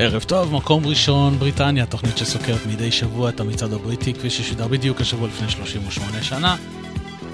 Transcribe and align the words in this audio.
ערב 0.00 0.22
טוב, 0.22 0.54
מקום 0.54 0.86
ראשון, 0.86 1.38
בריטניה, 1.38 1.86
תוכנית 1.86 2.18
שסוקרת 2.18 2.66
מדי 2.66 2.92
שבוע 2.92 3.28
את 3.28 3.40
המצעד 3.40 3.72
הבריטי, 3.72 4.14
כפי 4.14 4.30
ששודר 4.30 4.68
בדיוק 4.68 5.00
השבוע 5.00 5.28
לפני 5.28 5.50
38 5.50 6.22
שנה. 6.22 6.56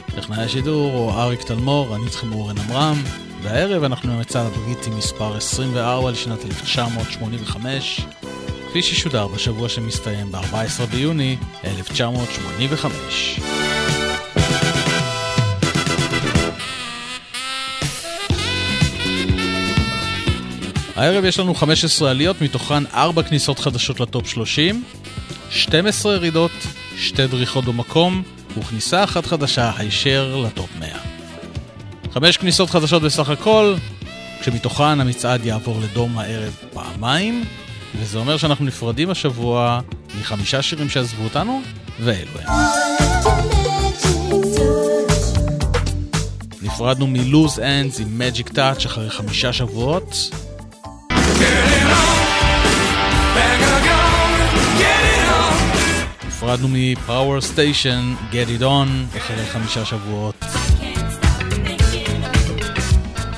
טכנאי 0.07 0.45
השידור 0.45 0.93
הוא 0.93 1.13
אריק 1.13 1.43
תלמור, 1.43 1.97
אני 1.97 2.05
איתכם 2.05 2.33
אורן 2.33 2.59
עמרם, 2.59 3.03
והערב 3.43 3.83
אנחנו 3.83 4.13
במצעד 4.13 4.47
הבריטי 4.47 4.91
מספר 4.91 5.37
24 5.37 6.11
לשנת 6.11 6.45
1985, 6.45 8.01
כפי 8.69 8.83
ששודר 8.83 9.27
בשבוע 9.27 9.69
שמסתיים 9.69 10.33
ב-14 10.33 10.87
ביוני 10.91 11.37
1985. 11.65 13.41
הערב 20.97 21.25
יש 21.25 21.39
לנו 21.39 21.55
15 21.55 22.11
עליות, 22.11 22.41
מתוכן 22.41 22.87
4 22.95 23.23
כניסות 23.23 23.59
חדשות 23.59 24.01
לטופ 24.01 24.29
30, 24.29 24.85
12 25.51 26.15
ירידות, 26.15 26.51
2 26.99 27.29
דריכות 27.29 27.65
במקום, 27.65 28.23
וכניסה 28.59 29.05
אחת 29.05 29.27
חדשה 29.27 29.73
הישר 29.77 30.37
לטופ 30.37 30.71
100. 30.79 30.89
5 32.15 32.37
כניסות 32.37 32.71
חדשות 32.71 33.03
בסך 33.03 33.29
הכל, 33.29 33.75
כשמתוכן 34.41 35.01
המצעד 35.01 35.47
יעבור 35.47 35.81
לדום 35.81 36.19
הערב 36.19 36.57
פעמיים, 36.73 37.45
וזה 38.01 38.19
אומר 38.19 38.37
שאנחנו 38.37 38.65
נפרדים 38.65 39.11
השבוע 39.11 39.81
מחמישה 40.21 40.63
שירים 40.63 40.89
שעזבו 40.89 41.25
אותנו, 41.25 41.63
ואלו 42.01 42.31
הם. 42.41 42.49
נפרדנו 46.63 47.07
מ-Lose 47.07 47.57
Ends 47.57 48.03
עם 48.03 48.21
Magic 48.21 48.51
Touch 48.51 48.87
אחרי 48.87 49.11
חמישה 49.11 49.53
שבועות. 49.53 50.31
נפרדנו 56.27 56.69
מ-Power 56.69 57.55
Station, 57.55 58.33
Get 58.33 58.61
It 58.61 58.63
On, 58.63 59.17
אחרי 59.19 59.47
חמישה 59.53 59.85
שבועות. 59.85 60.45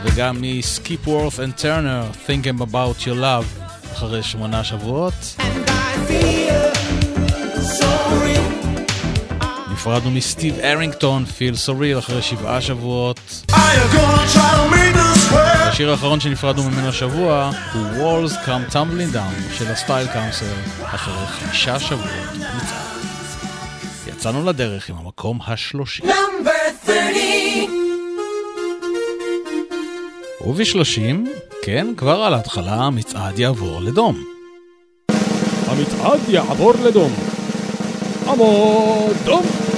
וגם 0.04 0.40
מ-Skipworth 0.40 1.38
and 1.38 1.62
Turner, 1.62 2.28
Thinking 2.28 2.60
About 2.60 3.02
Your 3.04 3.20
Love, 3.20 3.62
אחרי 3.92 4.22
שמונה 4.22 4.64
שבועות. 4.64 5.36
נפרדנו 9.86 10.10
מסטיב 10.10 10.58
ארינגטון, 10.58 11.24
Feel 11.24 11.68
Surreal, 11.68 11.98
אחרי 11.98 12.22
שבעה 12.22 12.60
שבועות. 12.60 13.20
השיר 15.38 15.90
האחרון 15.90 16.20
שנפרדנו 16.20 16.62
ממנו 16.62 16.88
השבוע 16.88 17.50
הוא 17.72 17.82
Walls 17.82 18.32
Come 18.32 18.72
Tumbling 18.72 19.14
Down 19.14 19.58
של 19.58 19.66
הסטייל 19.66 20.06
קאונסל 20.06 20.44
אחרי 20.82 21.26
חמישה 21.26 21.78
שבועות. 21.78 22.10
יצאנו 24.06 24.46
לדרך 24.46 24.90
עם 24.90 24.96
המקום 24.98 25.38
השלושים. 25.46 26.06
ובשלושים, 30.46 31.26
כן, 31.62 31.86
כבר 31.96 32.22
על 32.22 32.34
ההתחלה 32.34 32.74
המצעד 32.74 33.38
יעבור 33.38 33.80
לדום. 33.80 34.24
המצעד 35.66 36.20
יעבור 36.28 36.72
לדום. 36.84 37.12
עמוד 38.28 39.16
דום. 39.24 39.75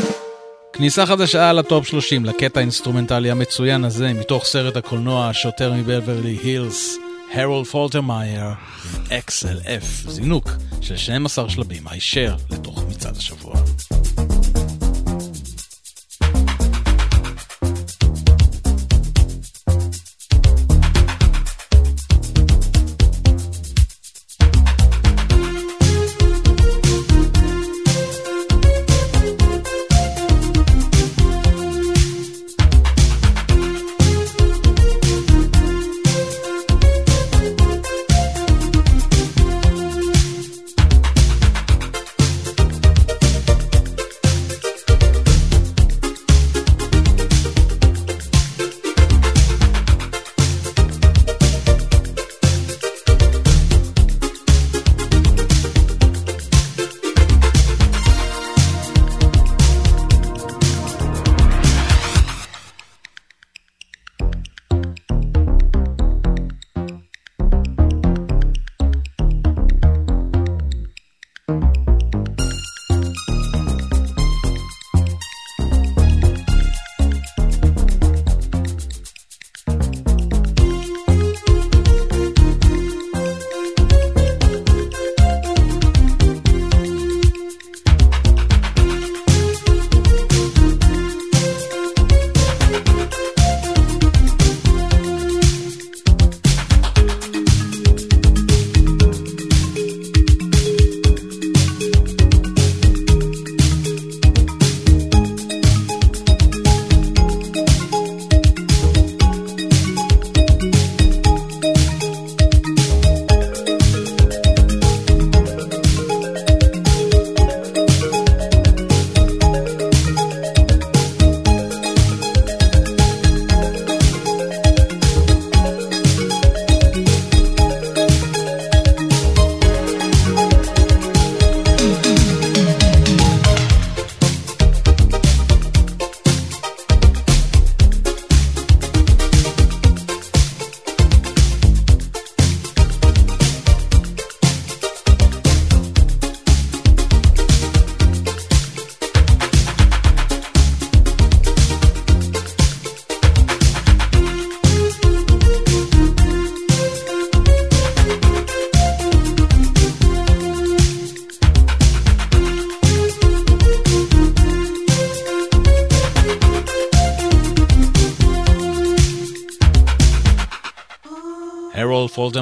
כניסה 0.78 1.06
חדשה 1.06 1.52
לטופ 1.52 1.86
30 1.86 2.24
לקטע 2.24 2.60
האינסטרומנטלי 2.60 3.30
המצוין 3.30 3.84
הזה 3.84 4.12
מתוך 4.12 4.44
סרט 4.44 4.76
הקולנוע 4.76 5.28
השוטר 5.28 5.72
מבברלי 5.72 6.38
הילס, 6.42 6.96
הרולד 7.32 7.64
פולטרמייר 7.64 8.44
עם 8.44 9.18
XLF, 9.28 10.10
זינוק 10.10 10.50
של 10.80 10.96
12 10.96 11.50
שלבים 11.50 11.88
הישר 11.88 12.36
לתוך 12.50 12.84
מצעד 12.88 13.16
השבוע. 13.16 13.54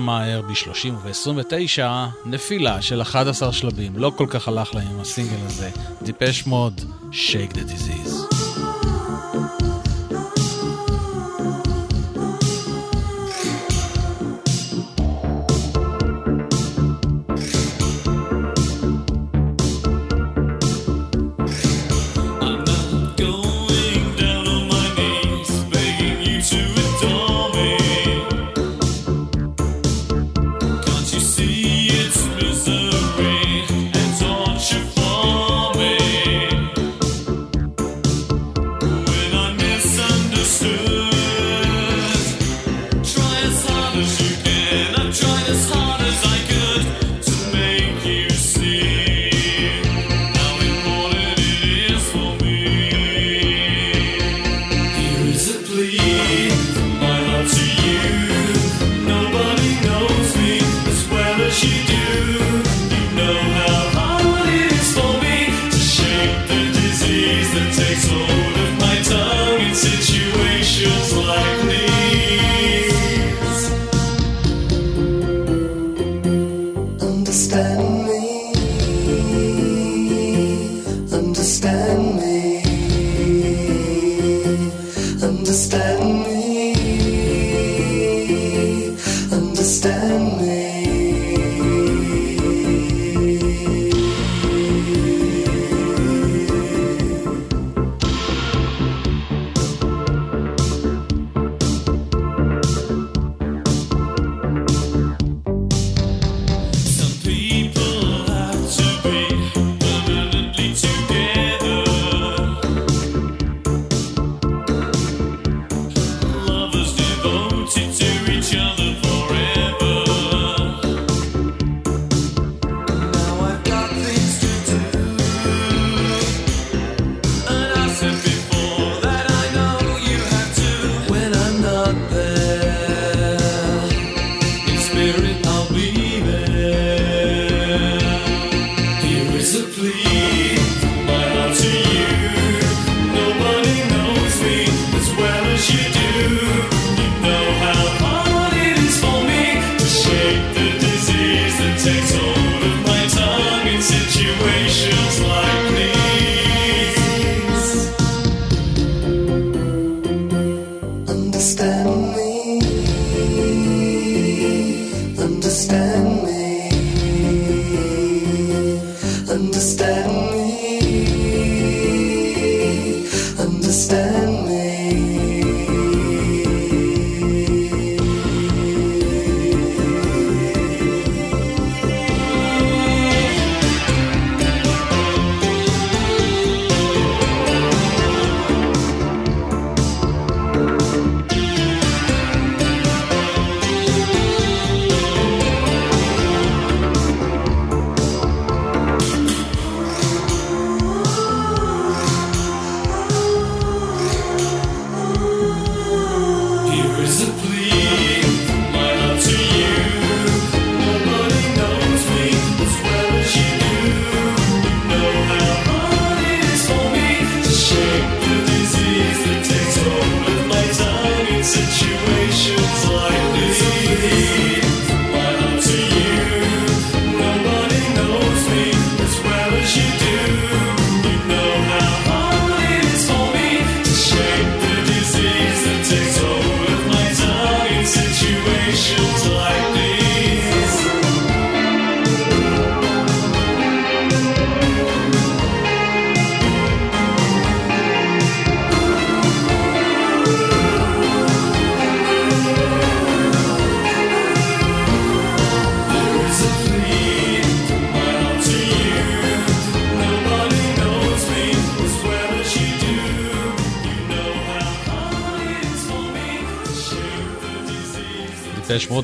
אולדרמייר 0.09 0.43
ב-30 0.43 0.93
וב-29 1.03 1.83
נפילה 2.27 2.83
של 2.83 3.03
11 3.03 3.53
שלבים. 3.53 3.93
לא 3.97 4.13
כל 4.17 4.27
כך 4.31 4.49
הלך 4.49 4.75
להם 4.75 4.89
עם 4.89 5.01
הסינגל 5.01 5.47
הזה. 5.47 5.71
דיפש 6.03 6.47
מוד, 6.47 6.81
Shake 7.13 7.53
the 7.53 7.73
Disease. 7.73 7.96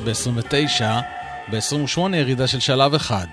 ב-29, 0.05 0.83
ב-28 1.51 2.15
ירידה 2.15 2.47
של 2.47 2.59
שלב 2.59 2.93
אחד, 2.93 3.27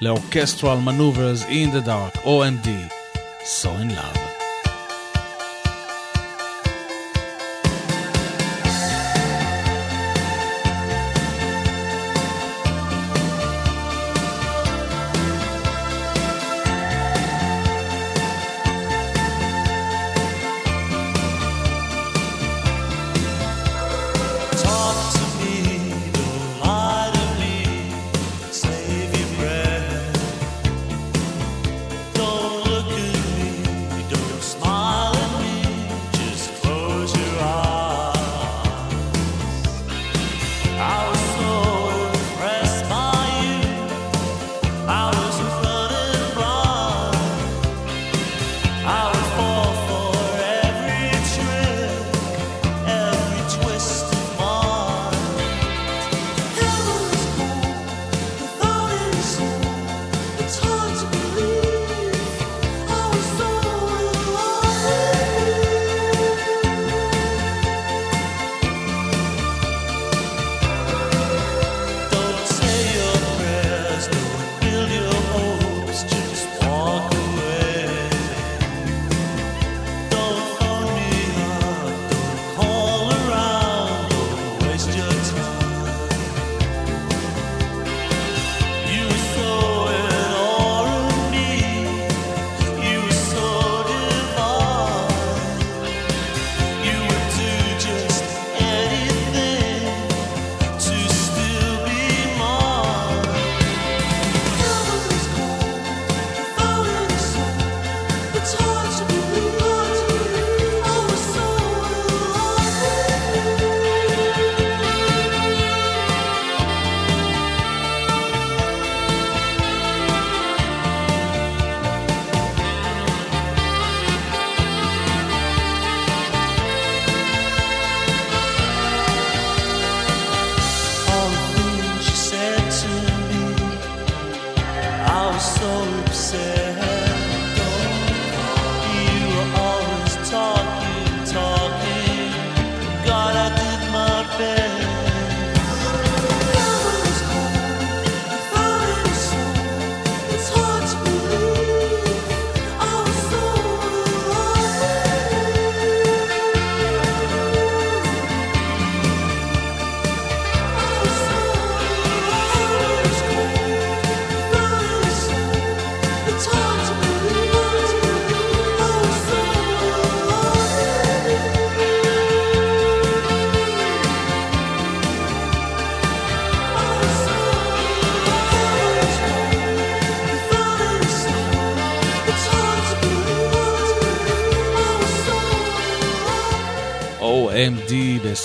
לאורקסטרל 0.00 0.78
מנוברס 0.78 1.42
in 1.42 1.76
the 1.76 1.86
dark, 1.86 2.24
OMD, 2.24 2.68
So 3.44 3.68
in 3.68 3.90
Love. 3.90 4.23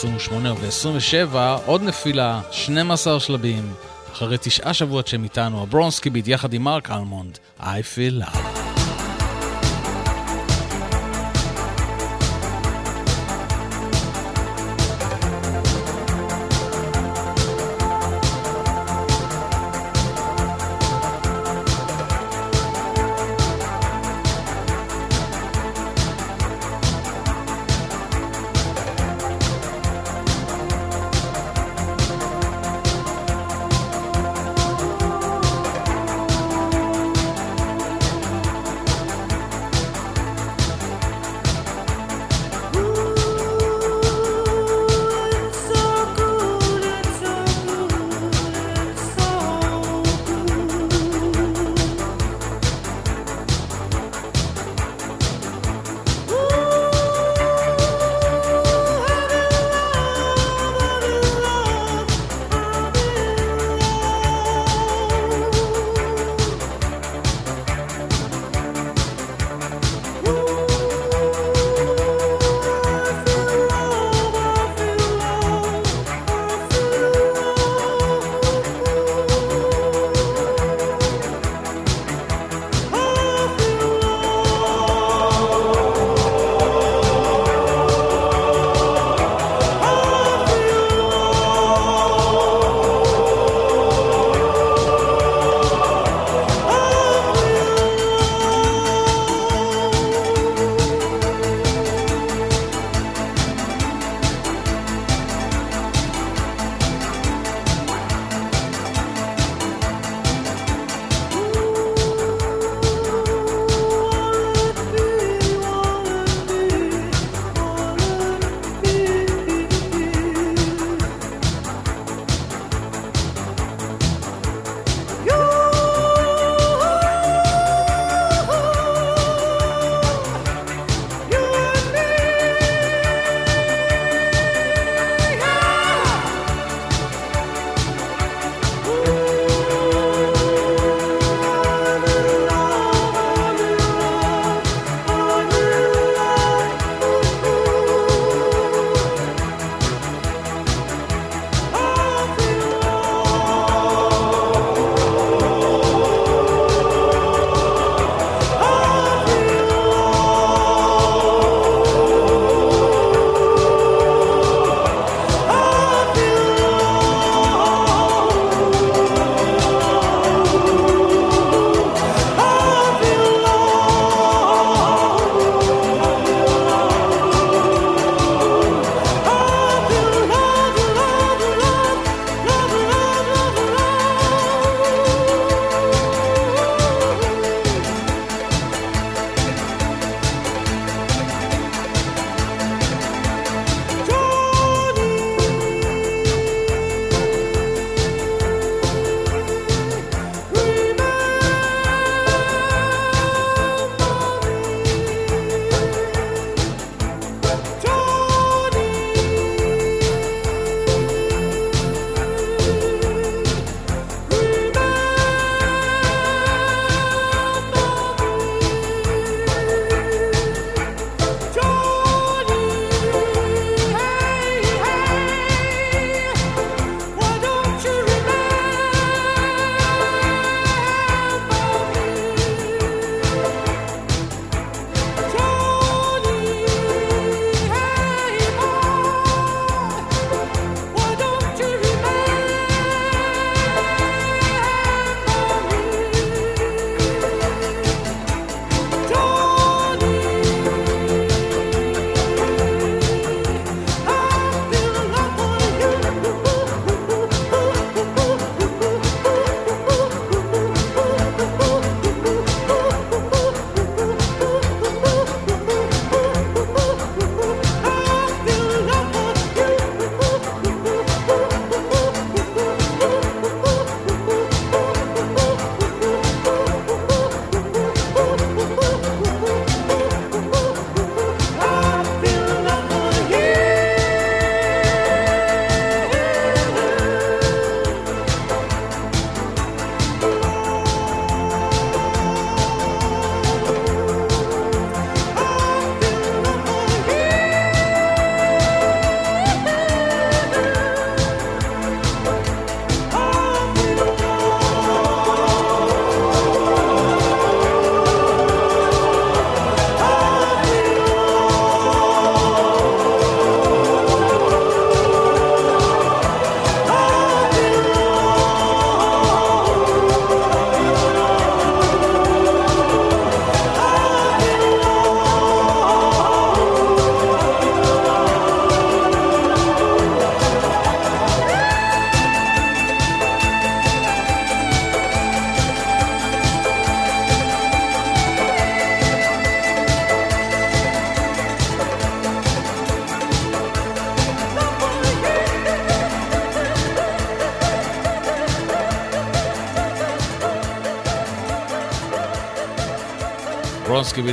ב-28 0.06 0.34
וב-27, 0.34 1.36
עוד 1.66 1.84
נפילה, 1.84 2.42
12 2.52 3.20
שלבים. 3.20 3.74
אחרי 4.14 4.38
תשעה 4.42 4.74
שבועות 4.74 5.08
שהם 5.08 5.24
איתנו, 5.24 5.64
הברונסקי 5.64 6.10
ביט 6.10 6.28
יחד 6.28 6.54
עם 6.54 6.64
מרק 6.64 6.92
אלמונד, 6.92 7.38
I 7.60 7.64
feel 7.64 8.24
love. 8.24 8.49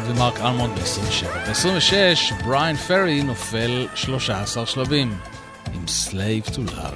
ביט 0.00 0.04
ומרק 0.06 0.40
אלמונד 0.40 0.78
ב-27. 0.78 1.26
ב-26 1.48 2.44
בריין 2.44 2.76
פרי 2.76 3.22
נופל 3.22 3.88
13 3.94 4.66
שלבים 4.66 5.14
עם 5.74 5.84
Slave 5.84 6.50
to 6.50 6.58
Love. 6.70 6.95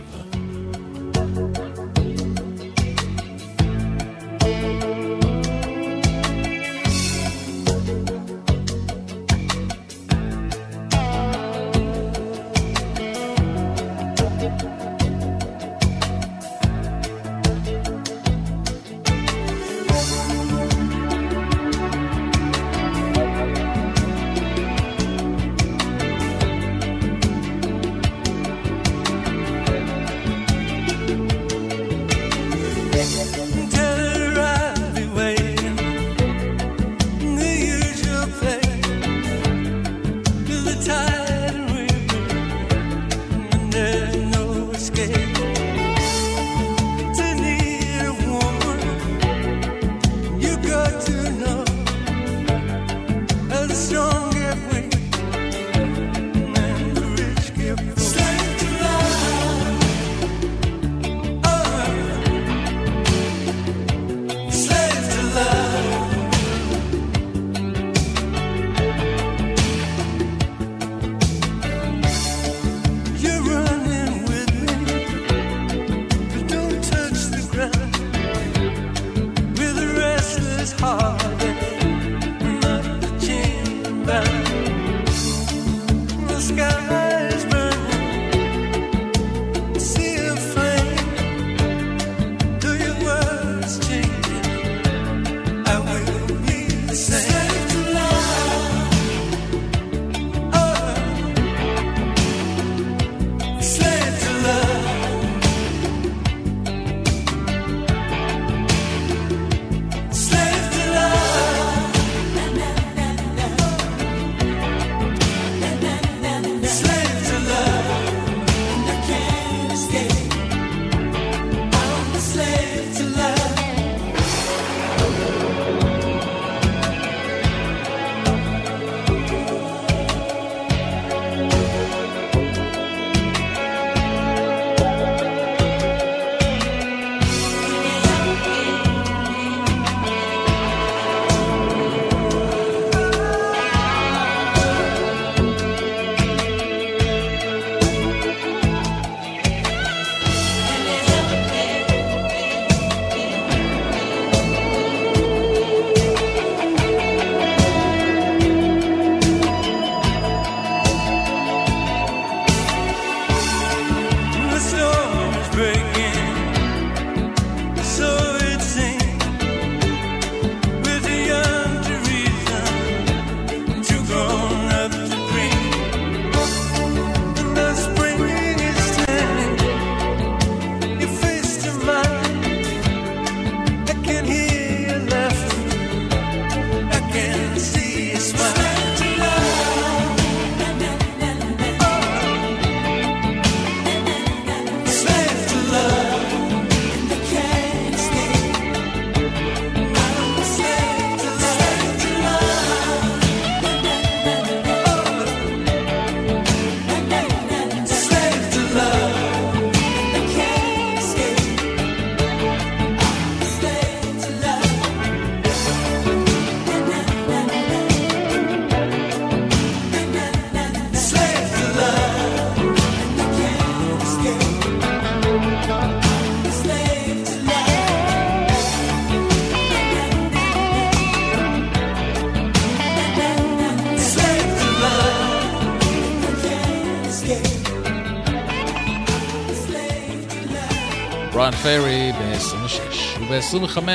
ב-26 243.40 243.54
וב-25 243.54 243.88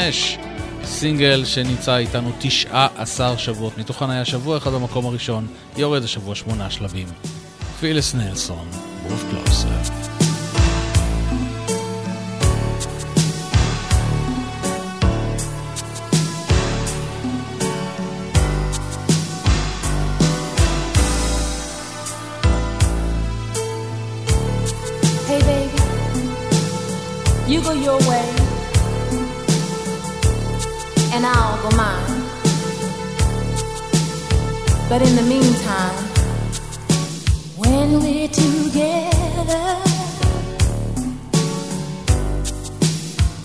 סינגל 0.83 1.45
שנמצא 1.45 1.97
איתנו 1.97 2.31
19 2.39 3.37
שבועות, 3.37 3.77
מתוכן 3.77 4.09
היה 4.09 4.25
שבוע 4.25 4.57
אחד 4.57 4.71
במקום 4.71 5.05
הראשון, 5.05 5.47
יורד 5.77 6.03
השבוע 6.03 6.35
שמונה 6.35 6.69
שלבים. 6.69 7.07
פילס 7.79 8.15
נלסון, 8.15 8.67
Move 31.21 31.31
Closer. 31.61 32.25
But 34.89 35.01
in 35.01 35.15
the 35.15 35.21
meantime, 35.21 35.95
when 37.57 38.01
we're 38.01 38.27
together, 38.27 39.77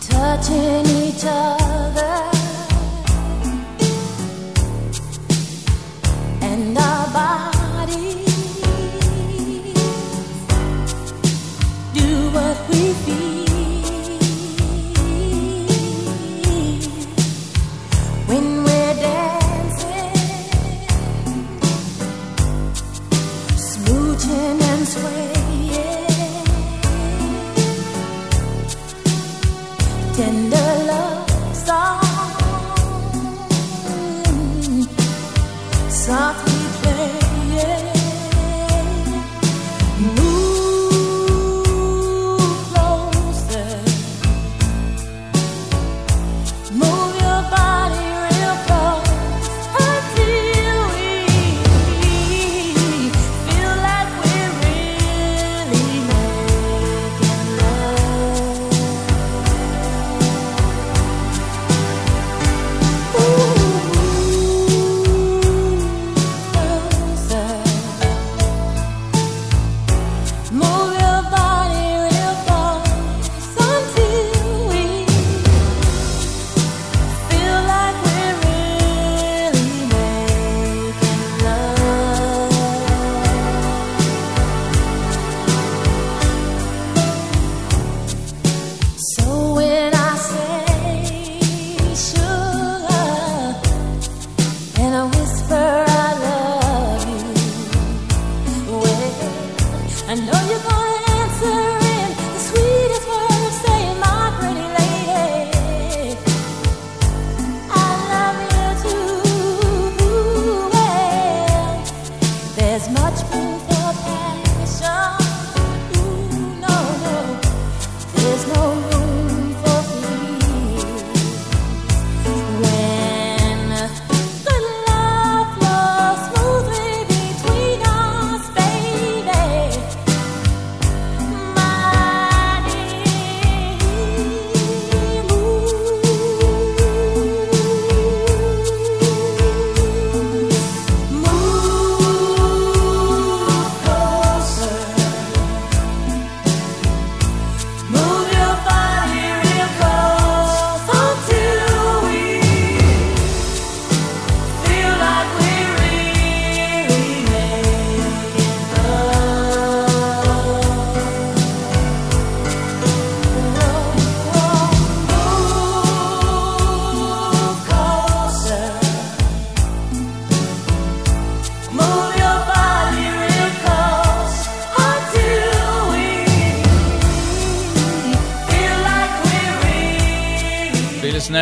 touching 0.00 0.86
each 0.86 1.24
other, 1.24 1.59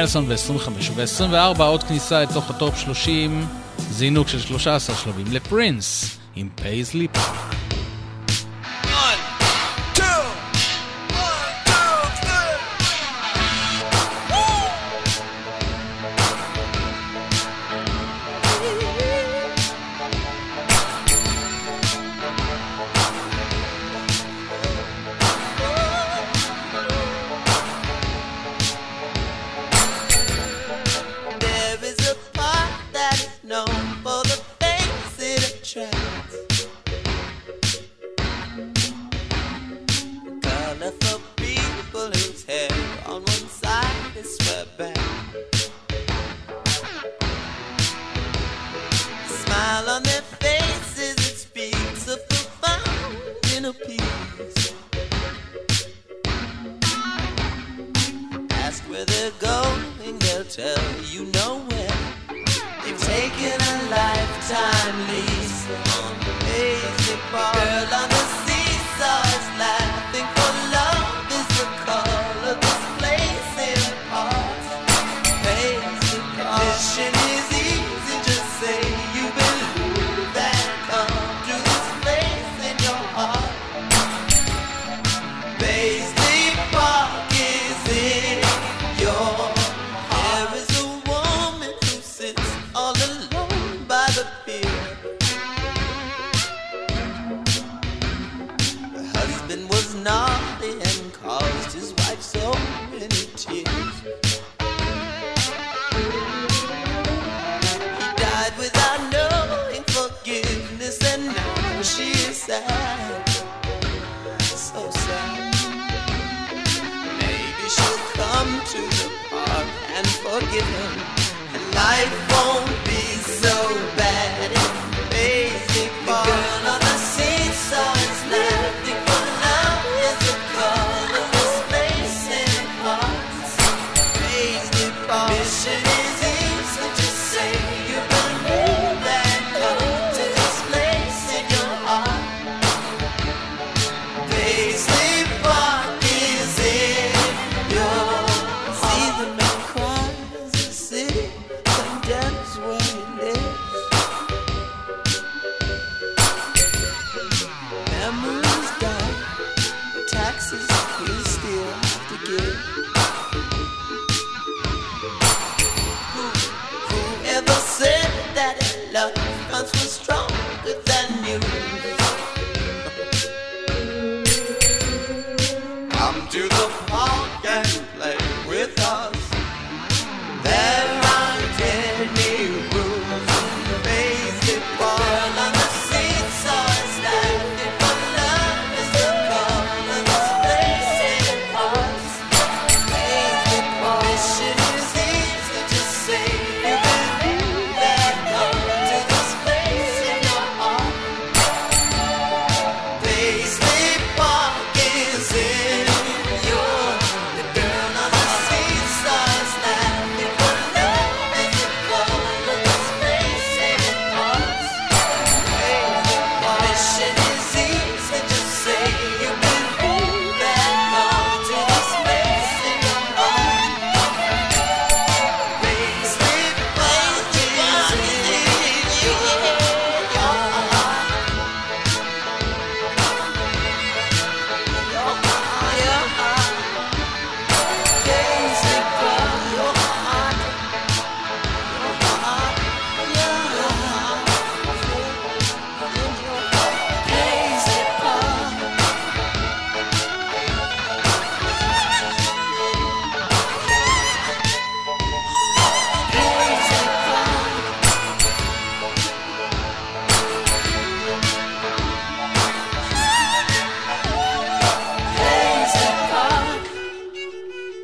נלסון 0.00 0.28
ב-25 0.28 0.70
וב-24 0.94 1.62
עוד 1.62 1.82
כניסה 1.82 2.22
לתוך 2.22 2.50
הטופ 2.50 2.76
30, 2.76 3.46
זינוק 3.78 4.28
של 4.28 4.40
13 4.40 4.96
שלבים 4.96 5.26
לפרינס 5.32 6.18
עם 6.36 6.48
Paisley 6.54 7.08
Park. 7.08 7.37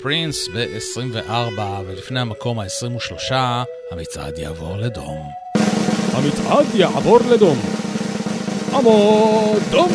פרינס 0.05 0.49
ב-24, 0.49 1.61
ולפני 1.87 2.21
המקום 2.21 2.59
ה-23, 2.59 3.33
המצעד 3.93 4.39
יעבור 4.39 4.77
לדום. 4.77 5.29
המצעד 6.13 6.67
יעבור 6.75 7.19
לדום. 7.31 7.59
עמוד 8.73 9.63
דום! 9.71 9.89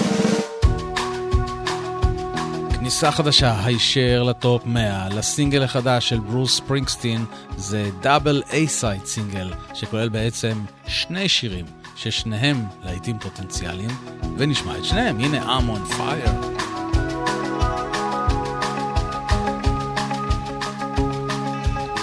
כניסה 2.74 3.12
חדשה 3.12 3.65
הישר 3.65 4.24
לטופ 4.24 4.65
100, 4.65 5.10
לסינגל 5.10 5.63
החדש 5.63 6.10
של 6.10 6.19
ברוס 6.19 6.58
ספרינגסטין, 6.58 7.26
זה 7.58 7.89
double 8.02 8.43
A-side 8.52 9.06
single, 9.06 9.54
שכולל 9.74 10.10
בעצם 10.10 10.62
שני 10.88 11.30
שירים, 11.30 11.65
ששניהם 11.95 12.63
להיטים 12.84 13.19
פוטנציאליים, 13.19 13.91
ונשמע 14.38 14.78
את 14.78 14.86
שניהם, 14.86 15.19
הנה 15.19 15.58
I'm 15.58 15.63
on 15.78 15.93
fire. 15.93 16.68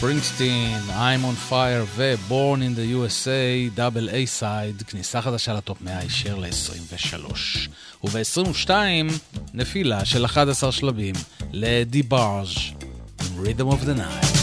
ספרינגסטין, 0.00 0.78
I'm 0.88 1.24
on 1.24 1.50
fire 1.50 1.84
ו-Born 1.96 2.60
in 2.60 2.74
the 2.74 2.94
USA, 2.94 3.74
דאבל 3.74 4.08
איי 4.08 4.26
סייד, 4.26 4.82
כניסה 4.82 5.22
חדשה 5.22 5.54
לטופ 5.54 5.78
100 5.80 5.98
הישר 5.98 6.36
ל-23. 6.38 7.34
וב-22, 8.04 8.70
נפילה 9.54 10.04
של 10.04 10.24
11 10.24 10.72
שלבים 10.72 11.14
לדי 11.52 12.02
בארג' 12.02 12.48
עם 13.20 13.44
Rhythm 13.44 13.72
of 13.72 13.84
the 13.84 13.98
Night. 13.98 14.39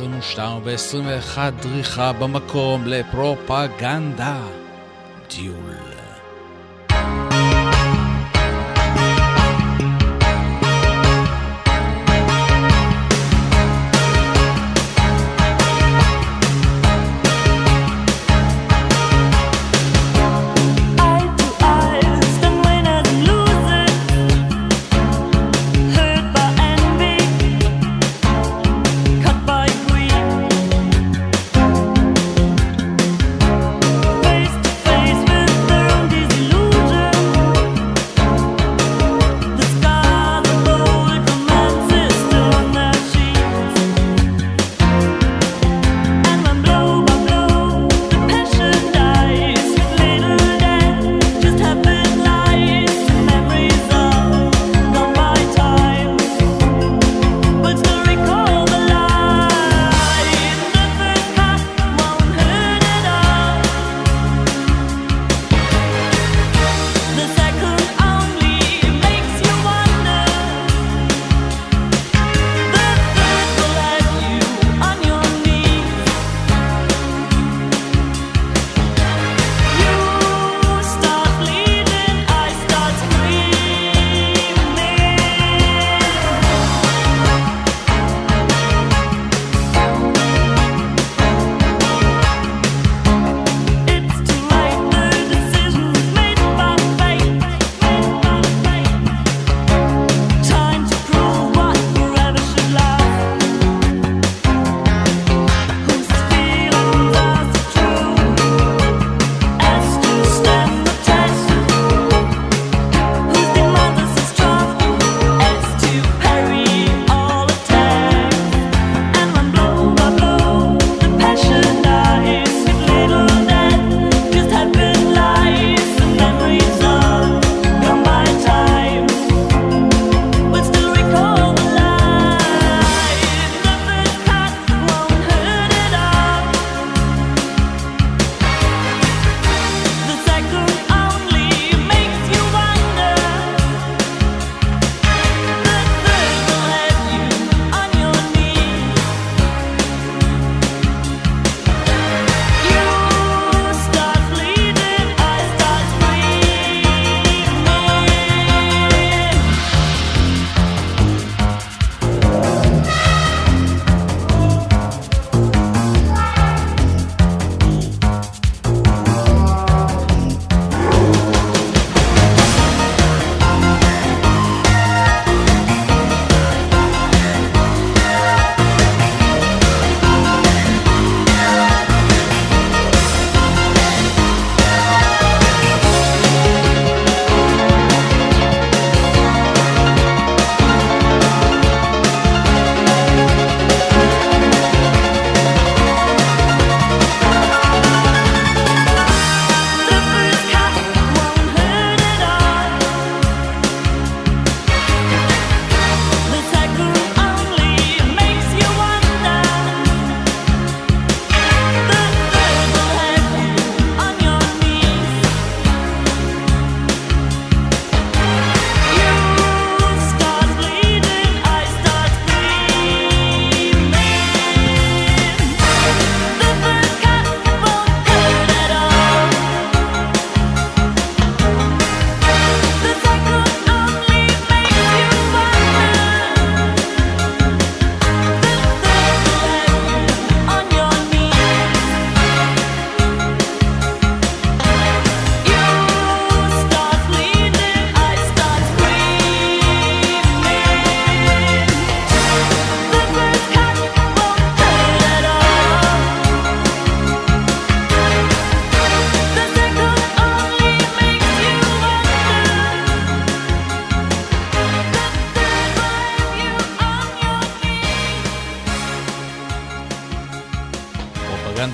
22 0.00 0.60
ו-21 0.64 1.38
דריכה 1.62 2.12
במקום 2.12 2.82
לפרופגנדה. 2.86 4.59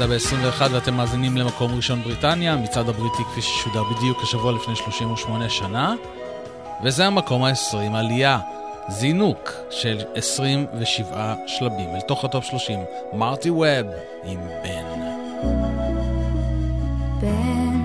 קנדה 0.06 0.18
ב-21 0.18 0.72
ואתם 0.72 0.94
מאזינים 0.94 1.36
למקום 1.36 1.74
ראשון 1.76 2.02
בריטניה, 2.02 2.56
מצעד 2.56 2.88
הבריטי 2.88 3.24
כפי 3.24 3.42
ששודר 3.42 3.82
בדיוק 3.82 4.22
השבוע 4.22 4.52
לפני 4.52 4.76
38 4.76 5.48
שנה. 5.48 5.94
וזה 6.84 7.06
המקום 7.06 7.44
ה-20, 7.44 7.96
עלייה, 7.96 8.38
זינוק 8.88 9.52
של 9.70 9.98
27 10.14 11.34
שלבים 11.46 11.88
אל 11.94 12.00
תוך 12.00 12.24
הטופ 12.24 12.44
30, 12.44 12.78
מרטי 13.12 13.50
ווב 13.50 13.86
עם 14.24 14.38
Ben. 14.62 14.84
Ben, 17.22 17.76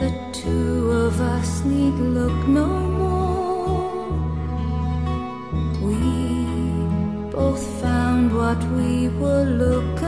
the 0.00 0.10
two 0.40 0.78
of 1.04 1.14
us 1.36 1.50
need 1.72 1.96
look 2.16 2.38
no 2.60 2.68
more. 3.00 4.08
We 5.86 6.00
both 7.36 7.64
found 7.82 8.26
what 8.40 8.60
we 8.76 8.90
were 9.20 9.46
looking 9.64 10.07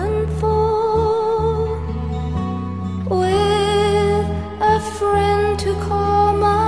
friend 5.11 5.59
to 5.59 5.75
call 5.87 6.33
my 6.35 6.60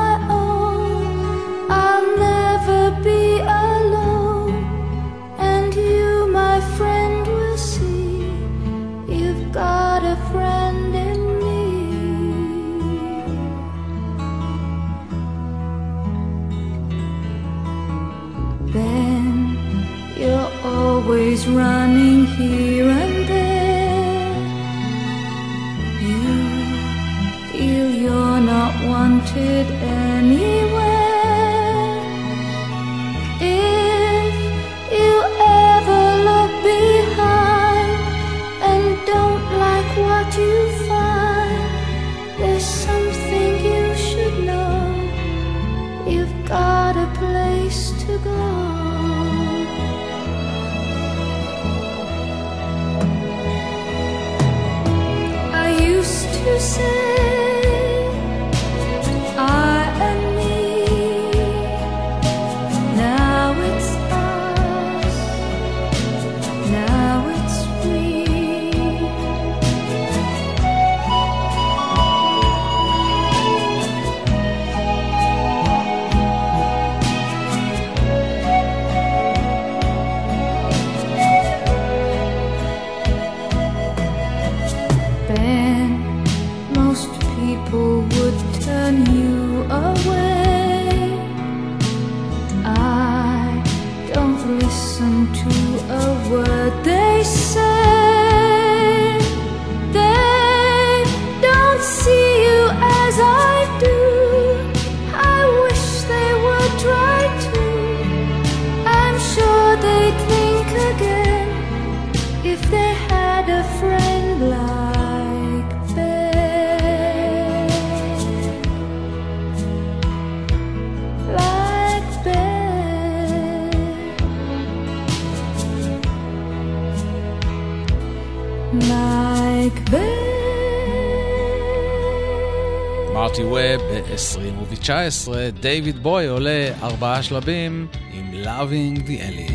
מרטי 133.32 133.44
ווב 133.44 133.82
ב-20 133.82 135.32
דייוויד 135.60 136.02
בוי 136.02 136.26
עולה 136.26 136.68
ארבעה 136.82 137.22
שלבים 137.22 137.86
עם 138.12 138.44
Loving 138.44 138.98
the 138.98 139.10
Alien. 139.10 139.51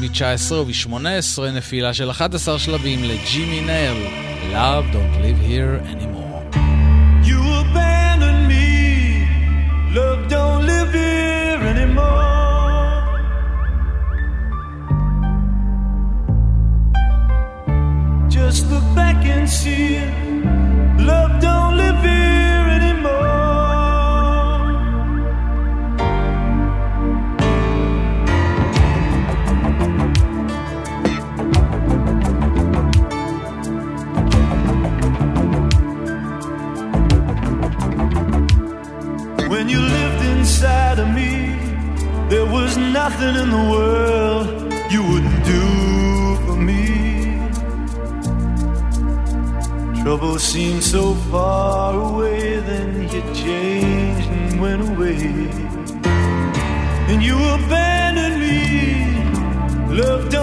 מ-19 0.00 0.54
וב-18 0.54 1.42
נפילה 1.54 1.94
של 1.94 2.10
11 2.10 2.58
שלבים 2.58 3.04
לג'ימי 3.04 3.60
נל, 3.60 3.96
Love 4.52 4.94
Don't 4.94 5.16
Live 5.22 5.48
Here 5.48 5.92
Anymore. 5.92 6.05
nothing 43.08 43.36
in 43.36 43.50
the 43.50 43.64
world 43.74 44.46
you 44.90 45.00
wouldn't 45.10 45.42
do 45.54 45.64
for 46.44 46.56
me. 46.70 46.84
Trouble 50.02 50.38
seemed 50.40 50.82
so 50.82 51.14
far 51.30 51.94
away, 52.08 52.58
then 52.70 52.90
you 53.12 53.22
changed 53.32 54.28
and 54.28 54.60
went 54.60 54.82
away. 54.90 55.22
And 57.10 57.22
you 57.22 57.36
abandoned 57.56 58.38
me, 58.44 58.56
loved. 60.02 60.35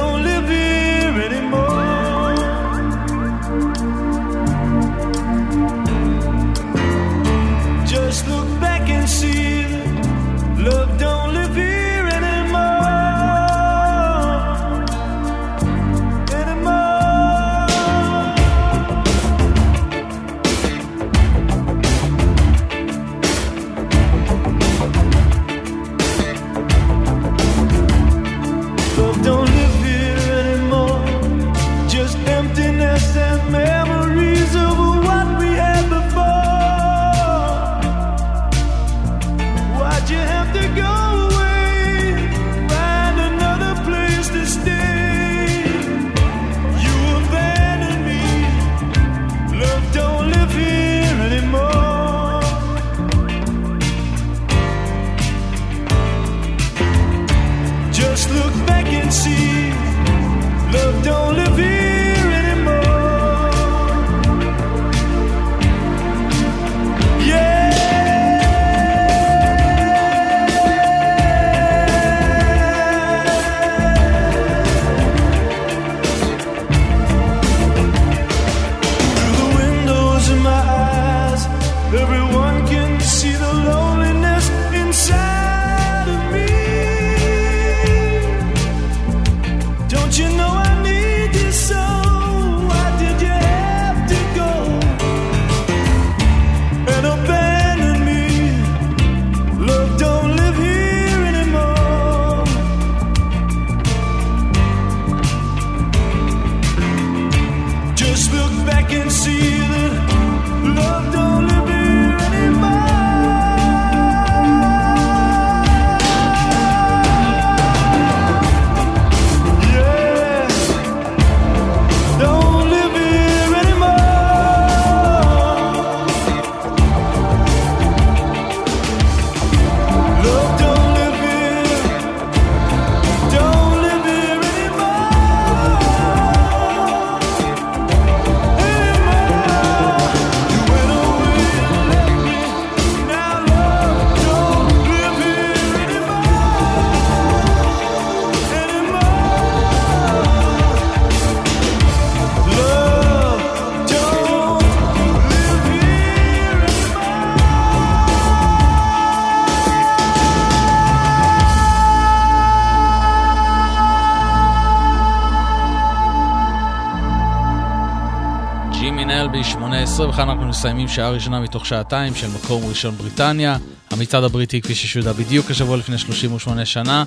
מסיימים 170.63 170.87
שעה 170.87 171.09
ראשונה 171.09 171.39
מתוך 171.39 171.65
שעתיים 171.65 172.15
של 172.15 172.27
מקום 172.27 172.65
ראשון 172.65 172.95
בריטניה. 172.95 173.57
המצעד 173.91 174.23
הבריטי 174.23 174.61
כפי 174.61 174.75
ששודע 174.75 175.11
בדיוק 175.11 175.51
השבוע 175.51 175.77
לפני 175.77 175.97
38 175.97 176.65
שנה. 176.65 177.03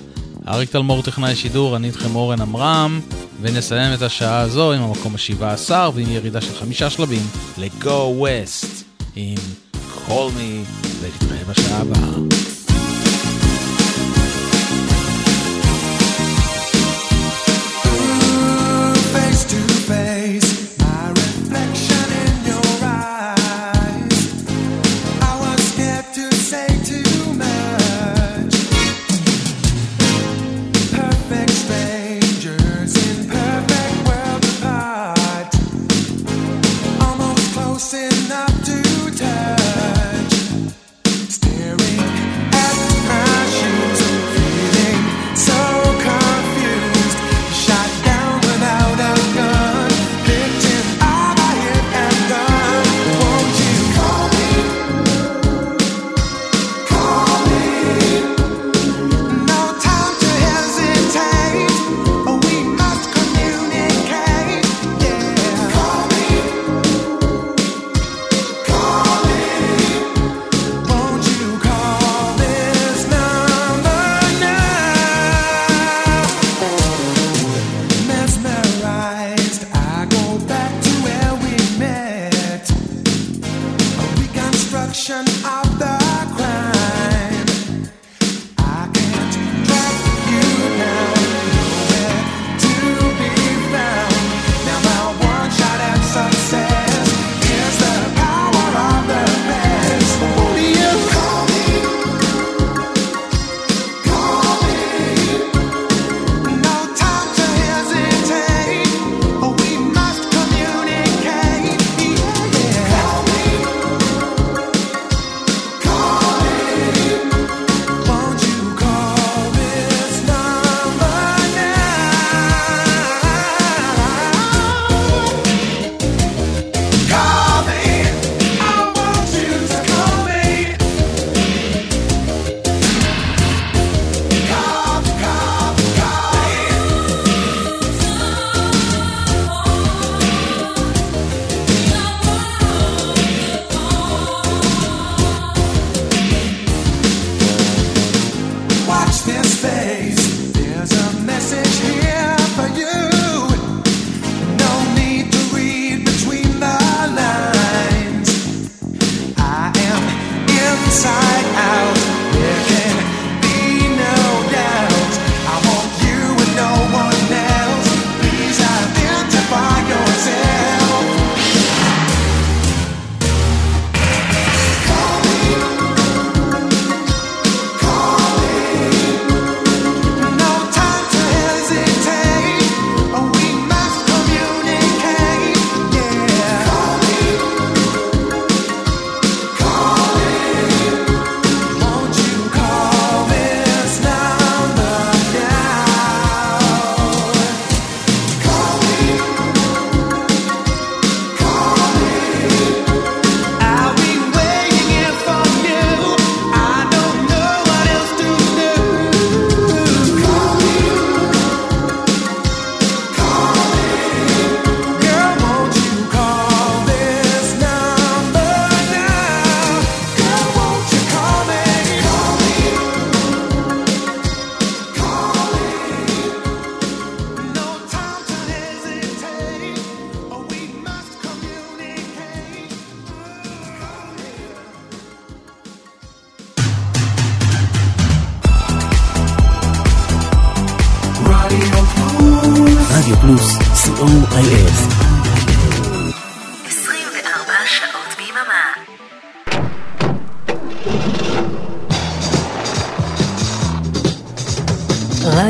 אריק 0.47 0.69
תלמור 0.69 1.03
טכנאי 1.03 1.35
שידור, 1.35 1.75
אני 1.75 1.87
איתכם 1.87 2.15
אורן 2.15 2.41
עמרם, 2.41 3.01
ונסיים 3.41 3.93
את 3.93 4.01
השעה 4.01 4.39
הזו 4.39 4.73
עם 4.73 4.81
המקום 4.81 5.15
ה-17 5.15 5.71
ועם 5.93 6.11
ירידה 6.11 6.41
של 6.41 6.55
חמישה 6.55 6.89
שלבים 6.89 7.21
ל-Go 7.57 8.21
West 8.21 8.83
עם 9.15 9.37
Call 10.07 10.09
Me, 10.09 10.85
ונתראה 11.01 11.43
בשעה 11.49 11.81
הבאה. 11.81 12.46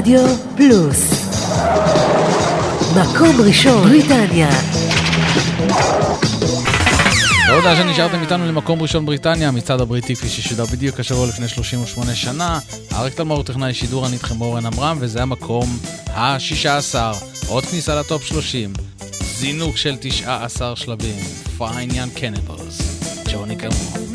רדיו 0.07 0.35
פלוס. 0.57 1.27
מקום 2.91 3.41
ראשון, 3.47 3.87
בריטניה. 3.87 4.49
תודה 7.47 7.75
שנשארתם 7.75 8.21
איתנו 8.21 8.47
למקום 8.47 8.81
ראשון 8.81 9.05
בריטניה, 9.05 9.47
המצעד 9.47 9.81
הבריטי 9.81 10.15
כפי 10.15 10.29
ששודר 10.29 10.65
בדיוק 10.65 10.99
השבוע 10.99 11.27
לפני 11.27 11.47
38 11.47 12.15
שנה. 12.15 12.59
אריק 12.93 13.13
תלמור 13.13 13.43
טכנאי 13.43 13.73
שידור, 13.73 14.07
אני 14.07 14.13
איתכם 14.13 14.41
אורן 14.41 14.65
עמרם, 14.65 14.97
וזה 14.99 15.21
המקום 15.21 15.77
ה-16, 16.07 16.95
עוד 17.47 17.65
כניסה 17.65 17.95
לטופ 17.95 18.23
30. 18.23 18.73
זינוק 19.39 19.77
של 19.77 19.95
19 19.99 20.75
שלבים, 20.75 21.19
פיין 21.57 21.89
יאן 21.93 22.09
קנבלס. 22.09 22.81
ג'וני 23.31 23.55
קרמון. 23.55 24.06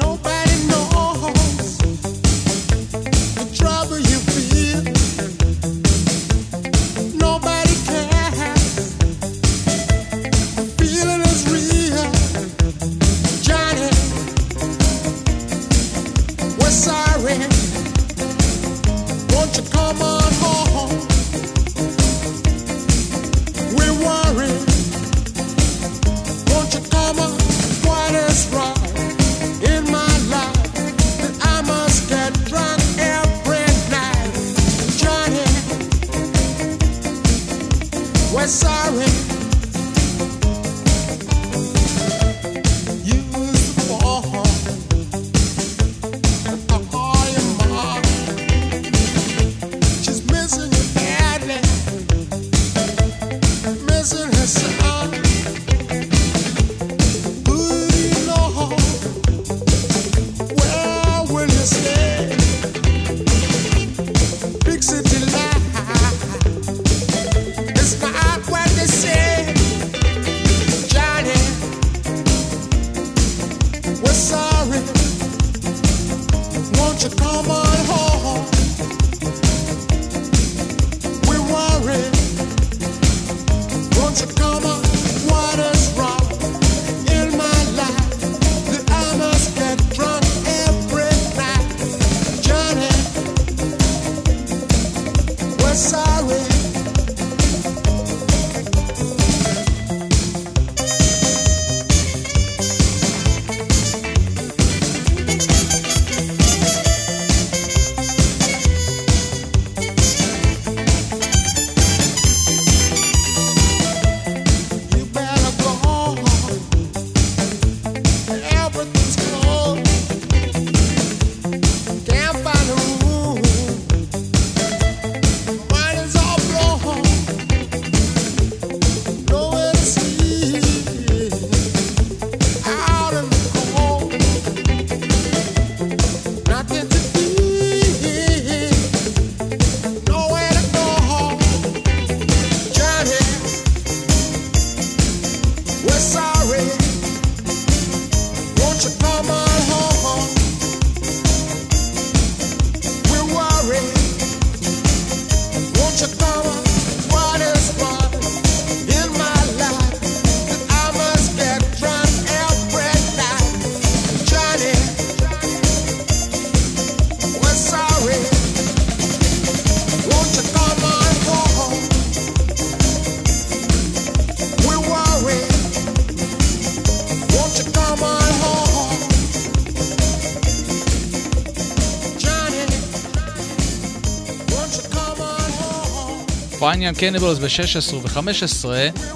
באלבניה 186.72 186.94
קניבלס 186.94 187.38
ב-16 187.38 187.94
ו-15, 187.94 188.66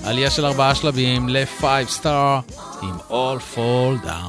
עלייה 0.05 0.31
של 0.31 0.47
ארבעה 0.47 0.75
שלבים 0.75 1.29
ל-5 1.29 1.65
star 2.01 2.53
עם 2.83 2.97
All 3.11 3.57
Fall 3.57 4.07
Down. 4.07 4.26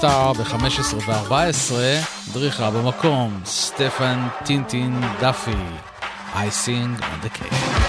סטאר 0.00 0.32
ב-15 0.32 0.94
ו-14, 1.06 1.72
דריכה 2.32 2.70
במקום, 2.70 3.40
סטפן 3.44 4.28
טינטין 4.44 5.00
דאפי, 5.20 5.50
אייסינג 6.34 6.98
sing 6.98 7.02
on 7.02 7.26
the 7.26 7.38
cake. 7.38 7.79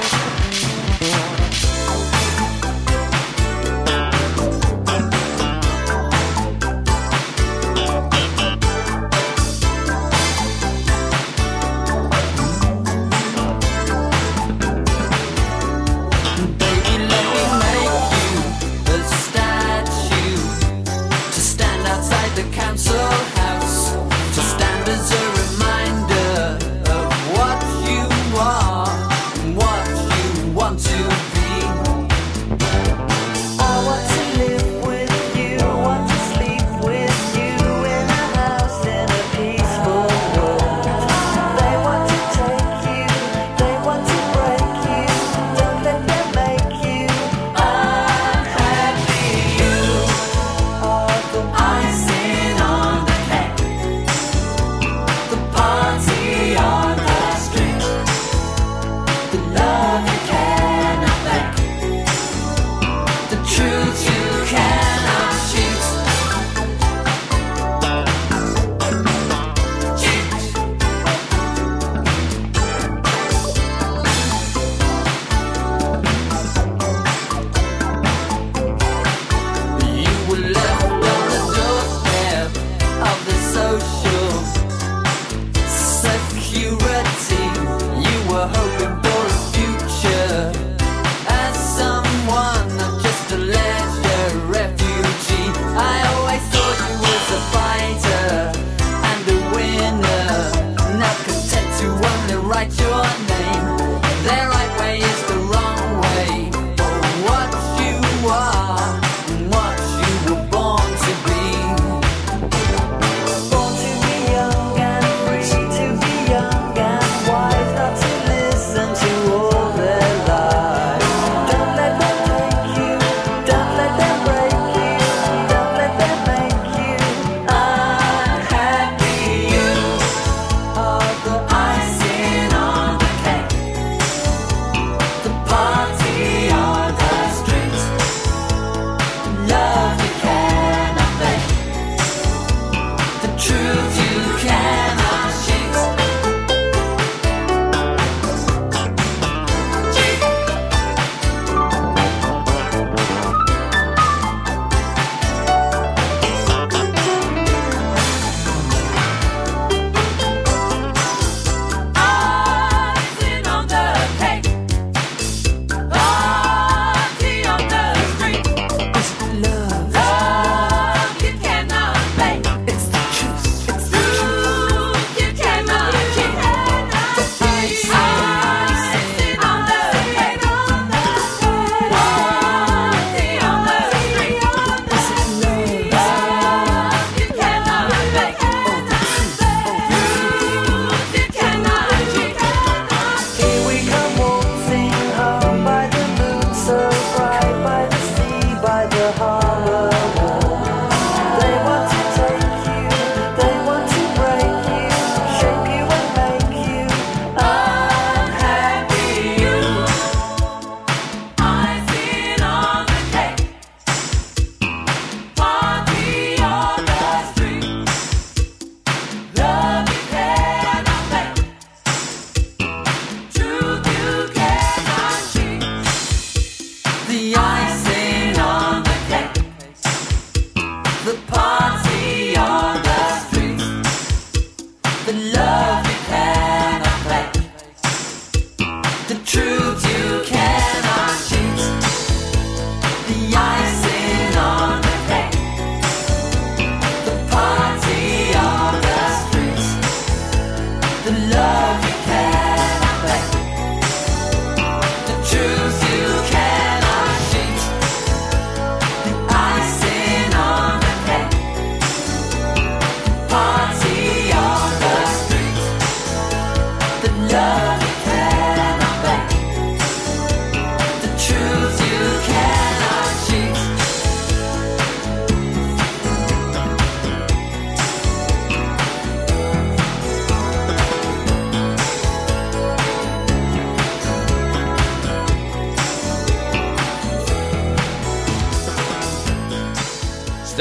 the 59.32 59.38
love. 59.38 59.81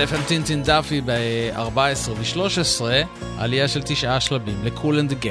סטפן 0.00 0.22
טינטין 0.22 0.62
דאפי 0.62 1.00
ב-14 1.04 2.10
ו-13, 2.10 2.82
עלייה 3.38 3.68
של 3.68 3.82
תשעה 3.82 4.20
שלבים 4.20 4.64
ל-Cool 4.64 5.10
and 5.10 5.12
the 5.12 5.26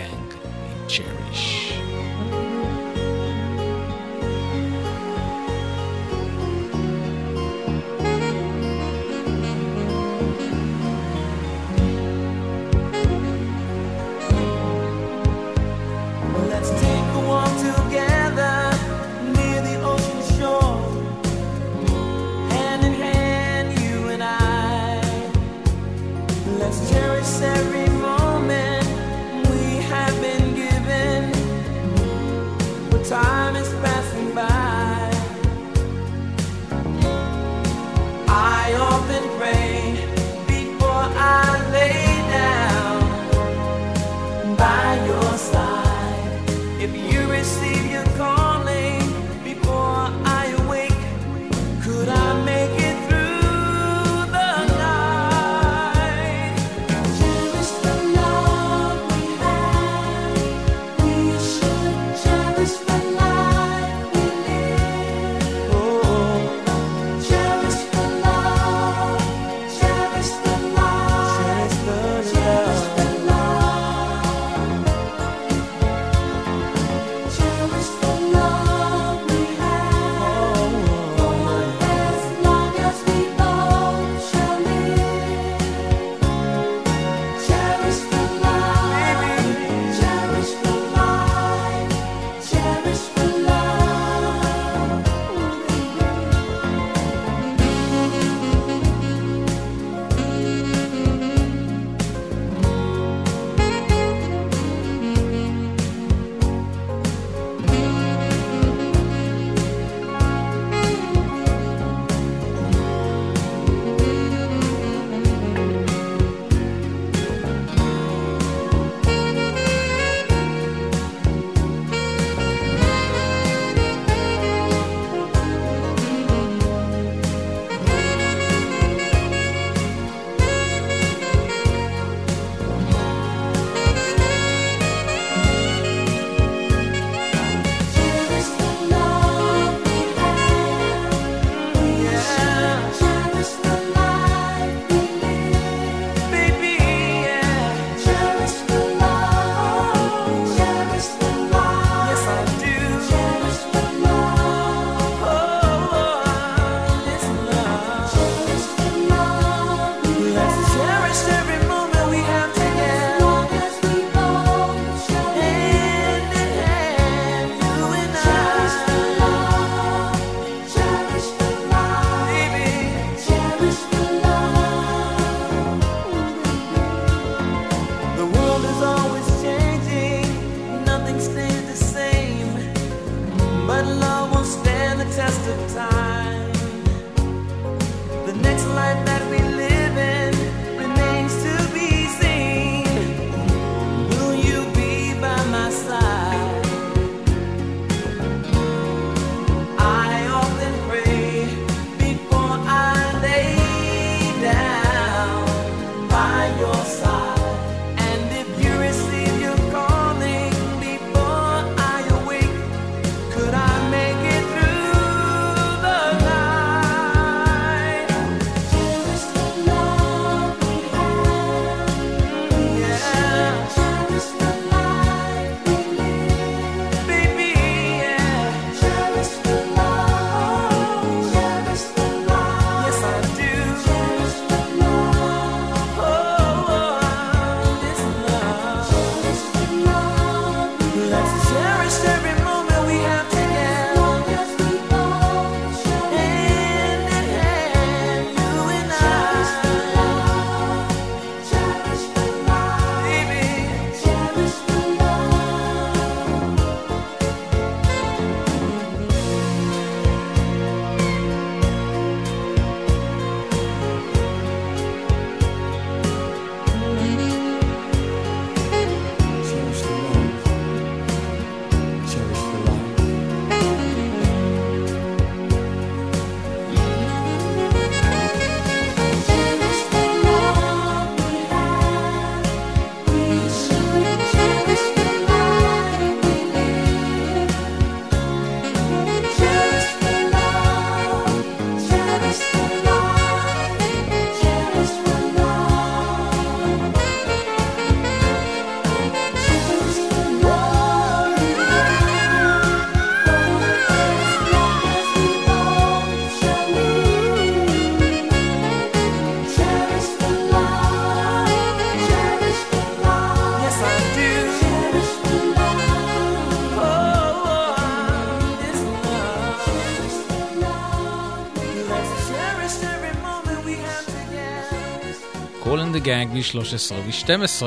גאנג 326.09 326.29
מ-13 326.33 326.93
ו-12, 326.93 327.63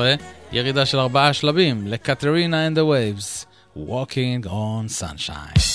ירידה 0.52 0.86
של 0.86 0.98
ארבעה 0.98 1.32
שלבים 1.32 1.86
לקטרינה 1.86 2.68
and 2.68 2.76
the 2.76 2.80
Waves, 2.80 3.46
Walking 3.76 4.46
on 4.46 4.88
Sunshine. 5.00 5.71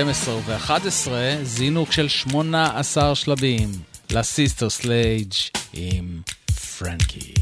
12 0.00 0.34
ו-11, 0.46 1.10
זינוק 1.42 1.92
של 1.92 2.08
18 2.08 3.14
שלבים 3.14 3.70
לסיסטר 4.10 4.70
סלייג' 4.70 5.32
עם 5.72 6.20
פרנקי. 6.78 7.39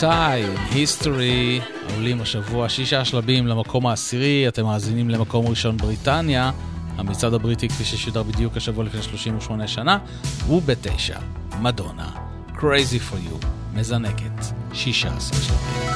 Time, 0.00 0.74
History, 0.74 1.62
עולים 1.94 2.20
השבוע 2.20 2.68
שישה 2.68 3.04
שלבים 3.04 3.46
למקום 3.46 3.86
העשירי, 3.86 4.48
אתם 4.48 4.64
מאזינים 4.64 5.10
למקום 5.10 5.46
ראשון 5.46 5.76
בריטניה, 5.76 6.50
המצעד 6.96 7.34
הבריטי 7.34 7.68
כפי 7.68 7.84
ששודר 7.84 8.22
בדיוק 8.22 8.56
השבוע 8.56 8.84
לפני 8.84 9.02
38 9.02 9.68
שנה, 9.68 9.98
ובתשע, 10.48 11.18
מדונה, 11.60 12.10
Crazy 12.56 13.12
for 13.12 13.42
you, 13.42 13.46
מזנקת, 13.74 14.44
16 14.72 15.38
שלבים. 15.40 15.88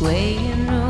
Way 0.00 0.38
you 0.46 0.56
know 0.68 0.87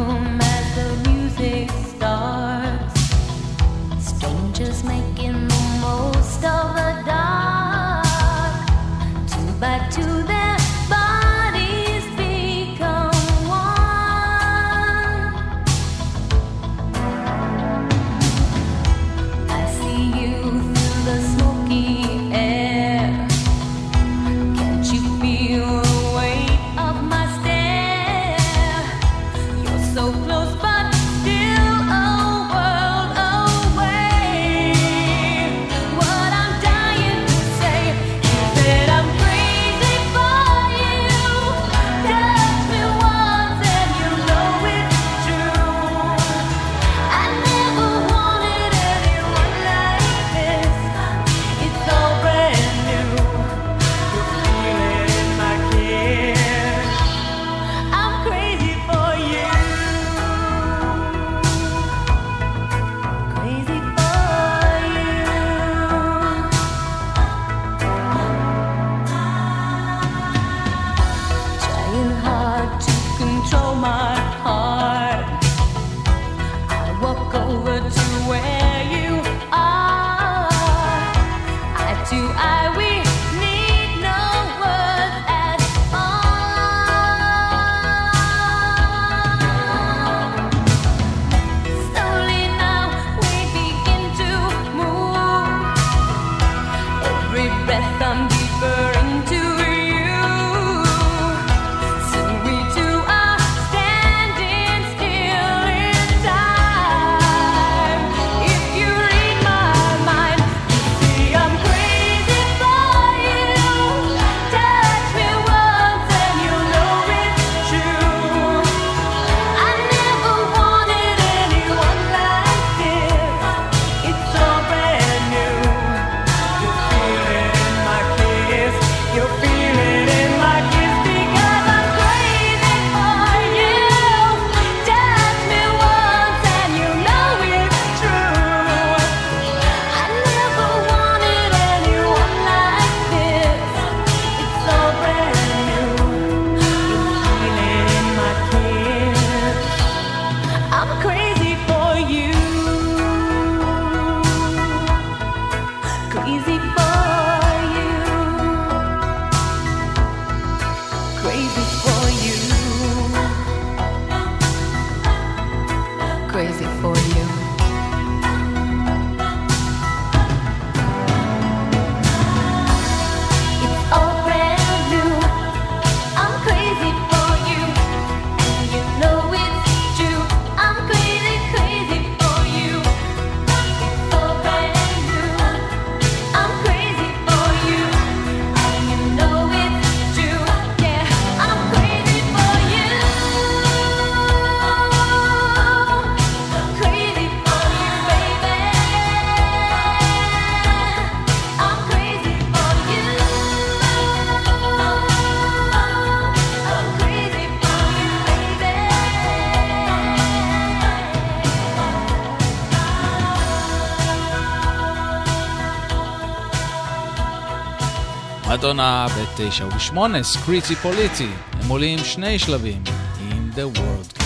ראשונה 218.78 219.06
בתשע 219.08 219.66
ובשמונה, 219.66 220.22
סקריטי 220.22 220.74
פוליטי. 220.74 221.28
הם 221.52 221.68
עולים 221.68 221.98
שני 221.98 222.38
שלבים 222.38 222.82
עם 223.20 223.50
The 223.54 223.78
World 223.78 224.17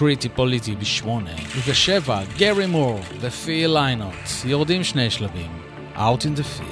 קריטי 0.00 0.28
פוליטי 0.28 0.74
בשמונה, 0.74 1.30
ובשבע, 1.56 2.20
גרי 2.36 2.66
מור, 2.66 3.00
The 3.20 3.46
Feel 3.46 3.76
Linot, 3.76 4.46
יורדים 4.48 4.84
שני 4.84 5.10
שלבים, 5.10 5.50
Out 5.96 5.98
in 5.98 6.38
the 6.38 6.60
Field. 6.60 6.69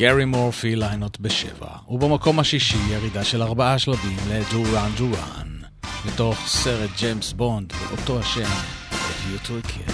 גארי 0.00 0.24
מורפי 0.24 0.76
ליינות 0.76 1.20
בשבע, 1.20 1.68
ובמקום 1.88 2.38
השישי 2.38 2.78
ירידה 2.90 3.24
של 3.24 3.42
ארבעה 3.42 3.78
שלבים 3.78 4.16
לדורן 4.28 4.90
דורן, 4.96 5.48
מתוך 6.06 6.38
סרט 6.46 6.90
ג'יימס 6.98 7.32
בונד 7.32 7.72
באותו 7.72 8.20
השם, 8.20 8.50
הביאו 8.90 9.38
אותו 9.38 9.58
הכיר. 9.58 9.89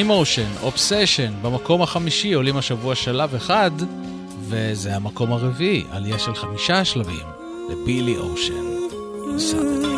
Animotion, 0.00 0.64
Obsession, 0.64 1.32
במקום 1.42 1.82
החמישי 1.82 2.32
עולים 2.32 2.56
השבוע 2.56 2.94
שלב 2.94 3.34
אחד, 3.34 3.70
וזה 4.48 4.96
המקום 4.96 5.32
הרביעי, 5.32 5.84
עלייה 5.90 6.18
של 6.18 6.34
חמישה 6.34 6.84
שלבים, 6.84 7.26
לבילי 7.70 8.16
אושן. 8.16 8.54
סאדלי. 9.38 9.90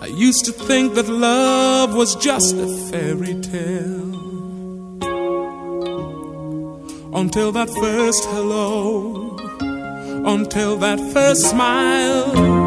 I 0.00 0.06
used 0.28 0.44
to 0.48 0.52
think 0.68 0.94
that 0.94 1.08
love 1.08 1.90
was 1.94 2.14
just 2.14 2.54
a 2.66 2.68
fairy 2.88 3.34
tale. 3.52 4.14
Until 7.22 7.50
that 7.58 7.70
first 7.82 8.22
hello, 8.34 9.36
until 10.34 10.72
that 10.84 11.00
first 11.14 11.42
smile. 11.50 12.57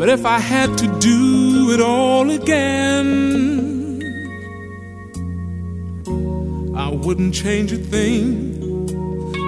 But 0.00 0.08
if 0.08 0.24
I 0.24 0.38
had 0.38 0.78
to 0.78 0.86
do 0.98 1.72
it 1.74 1.80
all 1.82 2.30
again, 2.30 4.00
I 6.74 6.88
wouldn't 6.88 7.34
change 7.34 7.70
a 7.72 7.76
thing. 7.76 8.32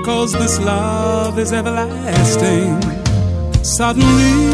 Cause 0.05 0.35
this 0.35 0.61
love 0.61 1.39
is 1.39 1.55
everlasting. 1.55 2.83
Suddenly, 3.65 4.52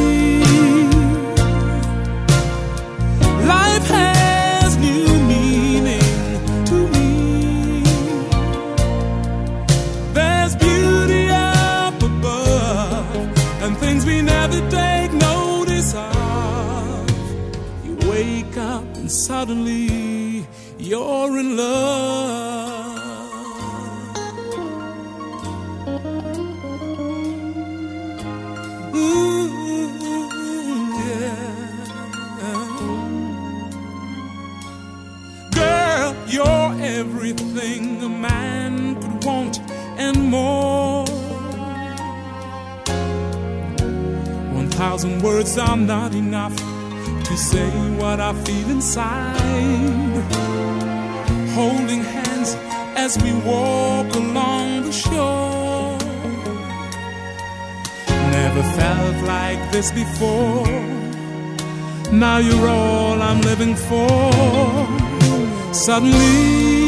side, 48.95 50.23
holding 51.55 52.03
hands 52.03 52.57
as 52.97 53.19
we 53.23 53.33
walk 53.51 54.09
along 54.15 54.83
the 54.87 54.93
shore. 54.93 55.99
Never 58.39 58.63
felt 58.79 59.17
like 59.37 59.61
this 59.73 59.91
before. 59.93 60.67
Now 62.11 62.39
you're 62.39 62.69
all 62.69 63.21
I'm 63.21 63.43
living 63.43 63.75
for. 63.77 64.31
Suddenly. 65.75 66.88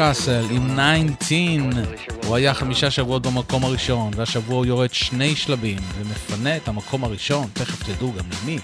קאסל 0.00 0.44
עם 0.50 1.14
19, 1.18 1.82
הוא 2.26 2.36
היה 2.36 2.54
חמישה 2.54 2.90
שבועות 2.90 3.22
במקום 3.26 3.64
הראשון, 3.64 4.10
והשבוע 4.16 4.56
הוא 4.56 4.66
יורד 4.66 4.92
שני 4.92 5.36
שלבים 5.36 5.78
ומפנה 5.98 6.56
את 6.56 6.68
המקום 6.68 7.04
הראשון, 7.04 7.46
תכף 7.52 7.82
תדעו 7.82 8.12
גם 8.12 8.24
למי. 8.42 8.58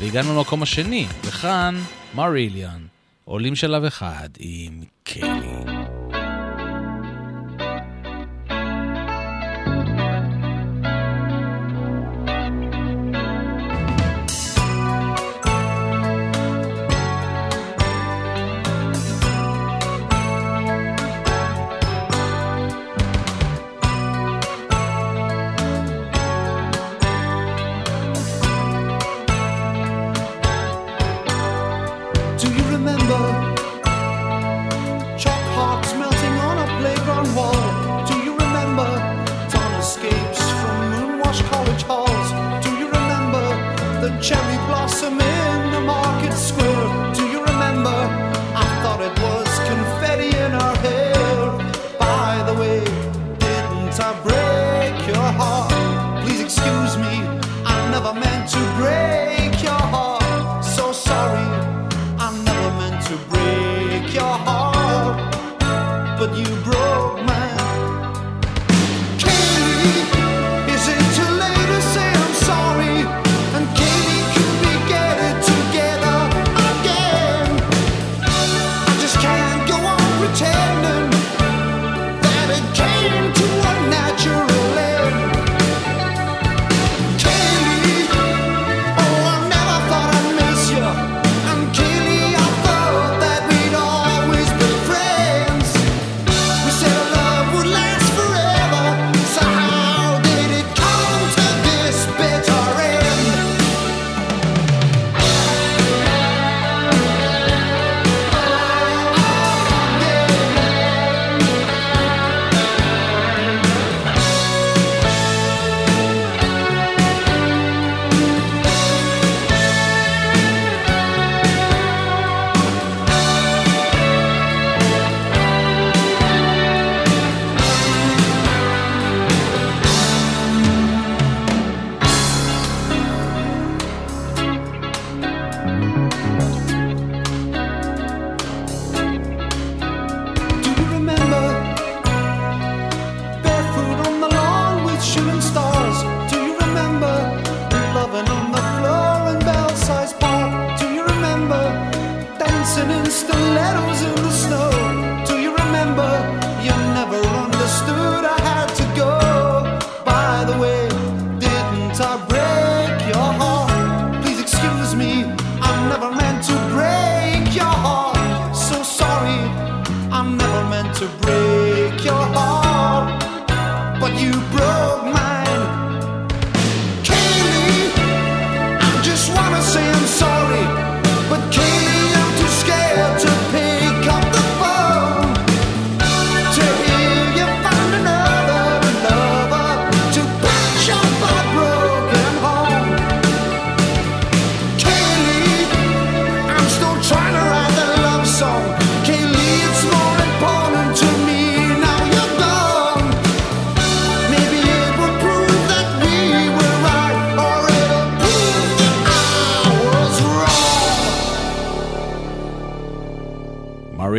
והגענו 0.00 0.36
למקום 0.36 0.62
השני, 0.62 1.06
וכאן 1.24 1.74
מריליאן, 2.14 2.86
עולים 3.24 3.56
שלב 3.56 3.84
אחד 3.84 4.28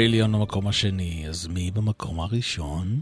מריליון 0.09 0.31
במקום 0.31 0.67
השני, 0.67 1.25
אז 1.29 1.47
מי 1.47 1.71
במקום 1.71 2.19
הראשון? 2.19 2.99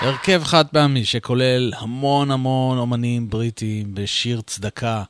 הרכב 0.00 0.42
חד 0.44 0.66
פעמי 0.66 1.04
שכולל 1.04 1.72
המון 1.76 2.30
המון 2.30 2.78
אומנים 2.78 3.30
בריטים 3.30 3.94
בשיר 3.94 4.40
צדקה 4.40 5.02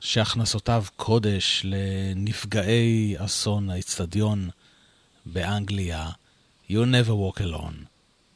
שהכנסותיו 0.00 0.84
קודש 0.96 1.62
לנפגעי 1.64 3.14
אסון 3.18 3.70
האיצטדיון 3.70 4.48
באנגליה, 5.26 6.08
You 6.70 6.72
Never 6.72 7.10
Walk 7.10 7.40
Alone, 7.40 7.84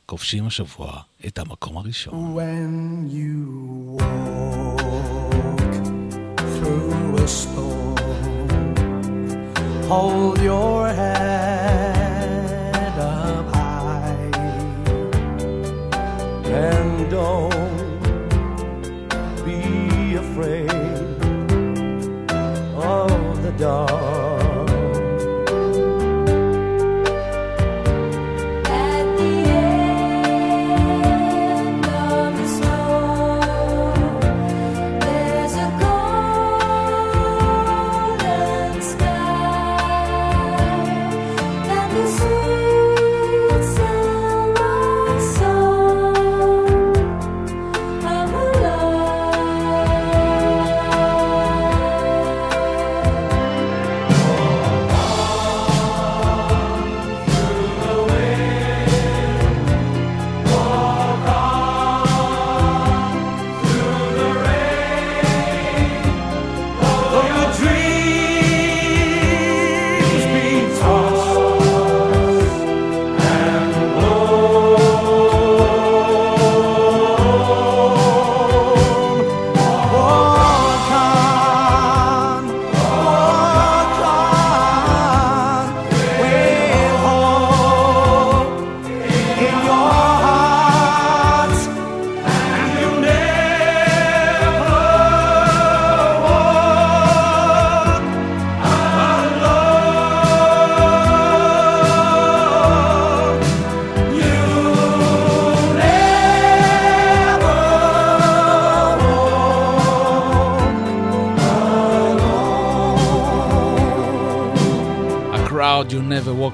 כובשים 0.07 0.47
השבוע 0.47 1.01
את 1.27 1.39
המקום 1.39 1.77
הראשון. 1.77 2.37
When 2.37 3.11
you 3.13 3.99
walk 3.99 4.83
through 6.39 7.25
a 7.25 7.29
storm, 7.29 7.92
hold 9.93 10.41
your 10.41 10.89
head 10.89 11.99
up 12.99 13.47
high. 13.55 14.31
And 16.47 17.11
don't 17.11 17.52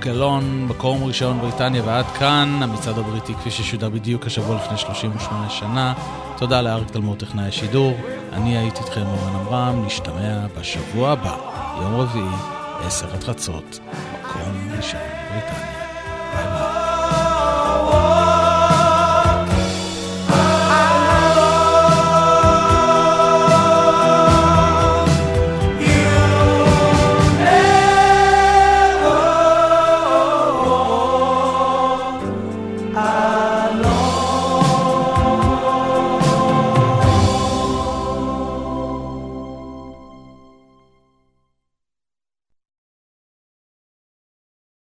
Walk 0.01 0.05
Alone, 0.05 0.45
מקום 0.69 1.05
ראשון 1.05 1.41
בריטניה 1.41 1.83
ועד 1.87 2.05
כאן, 2.19 2.61
המצעד 2.63 2.99
הבריטי 2.99 3.35
כפי 3.35 3.51
ששודר 3.51 3.89
בדיוק 3.89 4.27
השבוע 4.27 4.57
לפני 4.57 4.79
38 4.79 5.51
שנה. 5.51 5.95
תודה 6.37 6.63
לאריק 6.63 6.91
תלמוד 6.91 7.19
טכנאי 7.19 7.49
השידור, 7.49 7.97
אני 8.33 8.59
הייתי 8.59 8.81
איתכם 8.81 9.07
אורן 9.07 9.37
עמרם, 9.37 9.87
נשתמע 9.87 10.47
בשבוע 10.59 11.11
הבא, 11.11 11.37
יום 11.83 11.95
רביעי, 11.95 12.25
10 12.87 13.15
עד 13.15 13.25
חצות, 13.25 13.79
מקום 14.13 14.71
ראשון 14.77 15.01
בריטניה. 15.31 15.79
ביי 16.35 16.45
ביי. 16.59 16.68